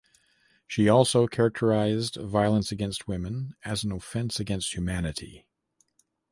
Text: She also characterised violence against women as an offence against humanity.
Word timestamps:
She 0.65 0.89
also 0.89 1.27
characterised 1.27 2.15
violence 2.15 2.71
against 2.71 3.07
women 3.07 3.53
as 3.63 3.83
an 3.83 3.91
offence 3.91 4.39
against 4.39 4.73
humanity. 4.73 5.45